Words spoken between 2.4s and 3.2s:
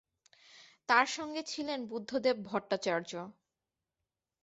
Bhattacharya.